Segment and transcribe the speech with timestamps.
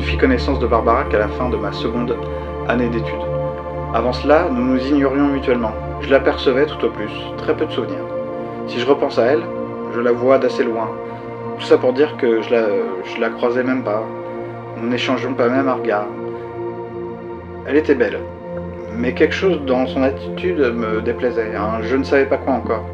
[0.00, 2.16] fis connaissance de Barbara qu'à la fin de ma seconde
[2.68, 3.14] année d'études.
[3.94, 5.72] Avant cela, nous nous ignorions mutuellement.
[6.00, 8.04] Je l'apercevais tout au plus, très peu de souvenirs.
[8.66, 9.42] Si je repense à elle,
[9.94, 10.90] je la vois d'assez loin.
[11.58, 12.66] Tout ça pour dire que je la,
[13.04, 14.02] je la croisais même pas.
[14.76, 16.06] Nous n'échangeons pas même un regard.
[17.66, 18.18] Elle était belle,
[18.98, 22.84] mais quelque chose dans son attitude me déplaisait, hein, je ne savais pas quoi encore.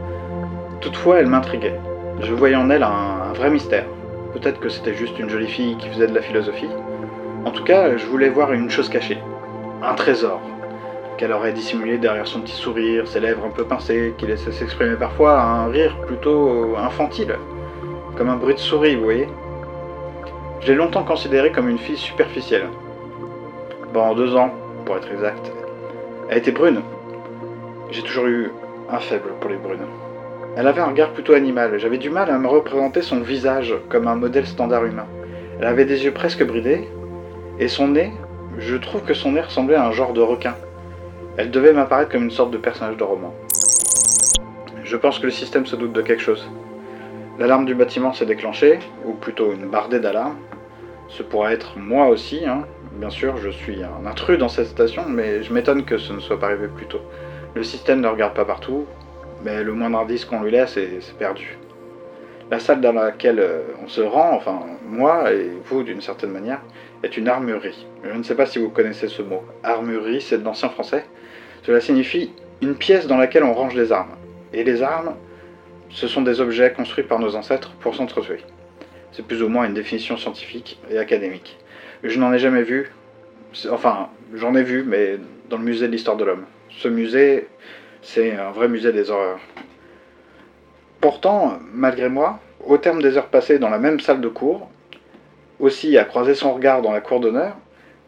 [0.80, 1.78] Toutefois, elle m'intriguait.
[2.20, 3.84] Je voyais en elle un vrai mystère.
[4.32, 6.68] Peut-être que c'était juste une jolie fille qui faisait de la philosophie.
[7.44, 9.18] En tout cas, je voulais voir une chose cachée.
[9.82, 10.40] Un trésor.
[11.18, 14.96] Qu'elle aurait dissimulé derrière son petit sourire, ses lèvres un peu pincées, qui laissait s'exprimer
[14.96, 17.36] parfois un rire plutôt infantile.
[18.16, 19.28] Comme un bruit de souris, vous voyez.
[20.60, 22.68] Je l'ai longtemps considérée comme une fille superficielle.
[23.92, 24.50] Pendant deux ans,
[24.86, 25.52] pour être exact.
[26.28, 26.80] Elle était brune.
[27.90, 28.50] J'ai toujours eu
[28.90, 29.86] un faible pour les brunes.
[30.54, 31.78] Elle avait un regard plutôt animal.
[31.78, 35.06] J'avais du mal à me représenter son visage comme un modèle standard humain.
[35.58, 36.88] Elle avait des yeux presque bridés,
[37.58, 38.12] et son nez,
[38.58, 40.54] je trouve que son nez ressemblait à un genre de requin.
[41.38, 43.32] Elle devait m'apparaître comme une sorte de personnage de roman.
[44.84, 46.46] Je pense que le système se doute de quelque chose.
[47.38, 50.36] L'alarme du bâtiment s'est déclenchée, ou plutôt une bardée d'alarme.
[51.08, 52.66] Ce pourrait être moi aussi, hein.
[52.92, 56.20] bien sûr, je suis un intrus dans cette station, mais je m'étonne que ce ne
[56.20, 57.00] soit pas arrivé plus tôt.
[57.54, 58.84] Le système ne regarde pas partout,
[59.44, 61.58] mais le moindre indice qu'on lui laisse est, perdu.
[62.50, 66.60] La salle dans laquelle euh, on se rend, enfin moi et vous d'une certaine manière,
[67.02, 67.86] est une armurerie.
[68.04, 69.42] Je ne sais pas si vous connaissez ce mot.
[69.62, 71.04] Armurerie, c'est de l'ancien français.
[71.62, 74.14] Cela signifie une pièce dans laquelle on range les armes.
[74.52, 75.14] Et les armes,
[75.90, 78.40] ce sont des objets construits par nos ancêtres pour s'entretuer.
[79.12, 81.58] C'est plus ou moins une définition scientifique et académique.
[82.02, 82.92] Je n'en ai jamais vu,
[83.70, 85.18] enfin j'en ai vu, mais
[85.50, 86.44] dans le musée de l'histoire de l'homme.
[86.70, 87.48] Ce musée,
[88.02, 89.40] c'est un vrai musée des horreurs.
[91.00, 94.68] Pourtant, malgré moi, au terme des heures passées dans la même salle de cours,
[95.60, 97.56] aussi à croiser son regard dans la cour d'honneur,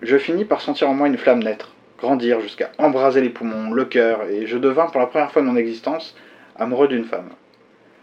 [0.03, 3.85] je finis par sentir en moi une flamme naître, grandir jusqu'à embraser les poumons, le
[3.85, 6.17] cœur, et je devins pour la première fois de mon existence
[6.57, 7.31] amoureux d'une femme.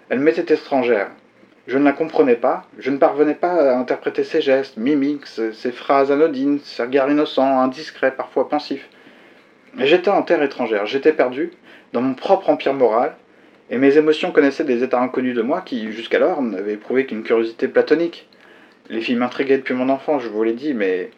[0.10, 1.10] Elle m'était étrangère.
[1.68, 5.72] Je ne la comprenais pas, je ne parvenais pas à interpréter ses gestes, mimiques, ses
[5.72, 8.90] phrases anodines, ses regards innocents, indiscrets, parfois pensifs.
[9.78, 11.52] J'étais en terre étrangère, j'étais perdu,
[11.94, 13.16] dans mon propre empire moral,
[13.70, 17.70] et mes émotions connaissaient des états inconnus de moi qui, jusqu'alors, n'avaient éprouvé qu'une curiosité
[17.70, 18.28] platonique.
[18.90, 21.10] Les filles m'intriguaient depuis mon enfance, je vous l'ai dit, mais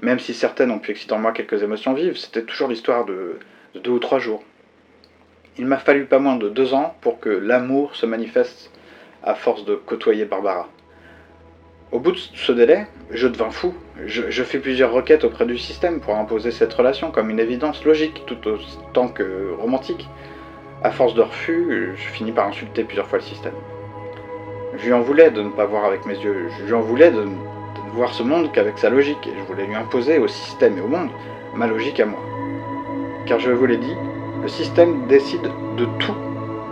[0.00, 3.38] même si certaines ont pu exciter en moi quelques émotions vives, c'était toujours l'histoire de,
[3.74, 4.42] de deux ou trois jours.
[5.58, 8.70] Il m'a fallu pas moins de deux ans pour que l'amour se manifeste
[9.22, 10.70] à force de côtoyer Barbara.
[11.92, 13.74] Au bout de ce délai, je devins fou.
[14.06, 18.22] Je, fis plusieurs requêtes auprès du système pour imposer cette relation comme une évidence logique
[18.26, 20.08] tout autant que romantique.
[20.84, 23.54] À force de refus, je finis par insulter plusieurs fois le système.
[24.78, 27.10] Je lui en voulais de ne pas voir avec mes yeux, je lui en voulais
[27.10, 30.80] de, ne voir ce monde qu'avec sa logique, je voulais lui imposer au système et
[30.80, 31.10] au monde
[31.56, 32.20] ma logique à moi.
[33.26, 33.96] Car je vous l'ai dit,
[34.42, 36.14] le système décide de tout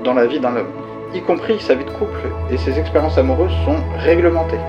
[0.04, 0.70] dans la vie d'un homme,
[1.12, 4.60] y compris sa vie de couple, et ses expériences amoureuses sont réglementées.